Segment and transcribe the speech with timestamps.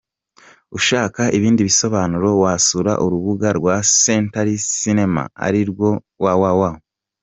[0.77, 5.89] Ushaka ibindi bisobanuro wasura urubuga rwa Century Cinema arirwo
[6.23, 6.61] www.